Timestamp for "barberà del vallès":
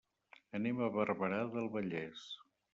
0.97-2.27